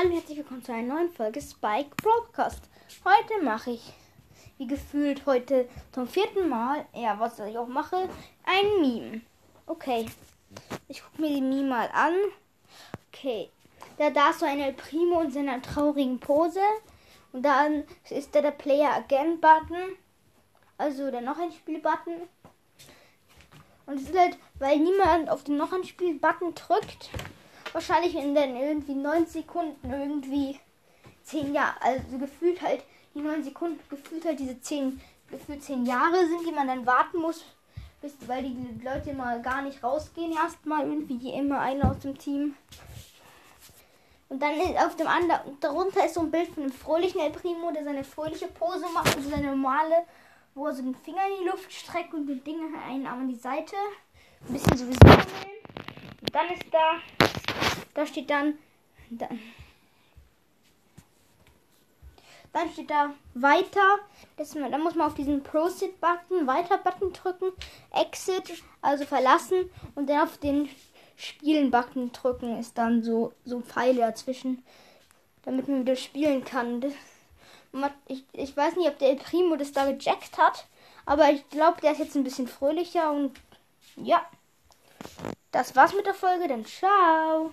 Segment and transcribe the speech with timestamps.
[0.00, 2.70] Hallo, herzlich willkommen zu einer neuen Folge Spike Broadcast.
[3.04, 3.82] Heute mache ich,
[4.56, 8.08] wie gefühlt heute zum vierten Mal, ja, was ich auch mache,
[8.44, 9.22] ein Meme.
[9.66, 10.06] Okay,
[10.86, 12.14] ich gucke mir die Meme mal an.
[13.08, 13.50] Okay,
[13.96, 16.60] da da ist so eine Primo in seiner traurigen Pose.
[17.32, 19.96] Und dann ist da der Player Again Button.
[20.76, 22.28] Also der noch ein Spiel-Button.
[23.86, 27.10] Und es ist halt, weil niemand auf den noch ein Spiel-Button drückt,
[27.72, 30.58] wahrscheinlich in den irgendwie 9 Sekunden irgendwie
[31.24, 32.82] 10 Jahre, also gefühlt halt
[33.14, 35.00] die 9 Sekunden, gefühlt halt diese 10,
[35.30, 37.44] gefühlt 10 Jahre sind, die man dann warten muss,
[38.00, 42.54] bis, weil die Leute mal gar nicht rausgehen erstmal irgendwie, immer einer aus dem Team.
[44.28, 47.70] Und dann auf dem anderen, darunter ist so ein Bild von einem fröhlichen El Primo,
[47.72, 50.04] der seine fröhliche Pose macht, also seine normale,
[50.54, 53.28] wo er so den Finger in die Luft streckt und die Dinge einen Arm an
[53.28, 53.76] die Seite.
[54.46, 55.00] Ein bisschen sowieso.
[55.06, 57.27] Und dann ist da
[57.98, 58.56] da steht dann,
[59.10, 59.40] dann,
[62.52, 63.98] dann steht da weiter.
[64.36, 67.52] Das, da muss man auf diesen Proceed-Button, Weiter-Button drücken,
[67.90, 70.68] Exit, also verlassen und dann auf den
[71.16, 72.56] Spielen-Button drücken.
[72.60, 74.62] Ist dann so, so Pfeile dazwischen,
[75.42, 76.80] damit man wieder spielen kann.
[76.80, 76.92] Das,
[78.06, 80.68] ich, ich weiß nicht, ob der Primo das da gejackt hat,
[81.04, 83.40] aber ich glaube, der ist jetzt ein bisschen fröhlicher und
[83.96, 84.24] ja.
[85.50, 87.52] Das war's mit der Folge, dann ciao.